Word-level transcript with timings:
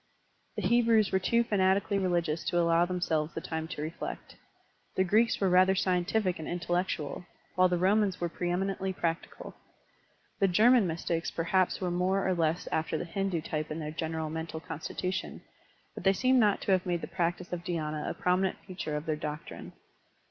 The 0.55 0.63
Hebrews 0.63 1.11
were 1.11 1.19
too 1.19 1.43
fanatically 1.43 1.99
religious 1.99 2.43
to 2.45 2.57
allow 2.57 2.85
them 2.87 3.01
selves 3.01 3.35
the 3.35 3.39
time 3.39 3.67
to 3.67 3.83
reflect. 3.83 4.35
The 4.95 5.03
Greeks 5.03 5.39
were 5.39 5.47
rather 5.47 5.75
scientific 5.75 6.39
and 6.39 6.47
intellectual, 6.47 7.27
while 7.53 7.69
the 7.69 7.77
Romans 7.77 8.19
were 8.19 8.27
pre 8.27 8.49
eminently 8.49 8.93
practical. 8.93 9.53
The 10.39 10.47
Ger 10.47 10.71
man 10.71 10.87
mystics 10.87 11.29
perhaps 11.29 11.79
were 11.79 11.91
more 11.91 12.27
or 12.27 12.33
less 12.33 12.65
after 12.71 12.97
the 12.97 13.05
Hindu 13.05 13.41
type 13.41 13.69
in 13.69 13.77
their 13.77 13.91
general 13.91 14.31
mental 14.31 14.59
constitution, 14.59 15.43
but 15.93 16.03
they 16.03 16.13
seem 16.13 16.39
not 16.39 16.61
to 16.61 16.71
have 16.71 16.87
made 16.87 17.01
the 17.01 17.07
practice 17.07 17.53
of 17.53 17.63
dhySna 17.63 18.09
a 18.09 18.15
prominent 18.15 18.57
feature 18.65 18.95
of 18.95 19.05
their 19.05 19.15
doctrine. 19.15 19.73